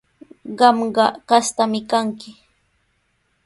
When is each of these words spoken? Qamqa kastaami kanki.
Qamqa 0.57 1.05
kastaami 1.27 1.79
kanki. 1.89 2.29